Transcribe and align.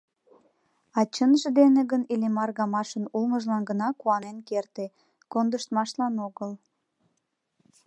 А 0.97 0.99
чынже 1.15 1.49
дене 1.59 1.81
гын 1.91 2.01
Иллимар 2.13 2.51
гамашын 2.59 3.05
улмыжлан 3.15 3.63
гына 3.69 3.87
куанен 3.99 4.37
керте, 4.47 4.85
кондыштмашлан 5.31 6.15
огыл. 6.27 6.51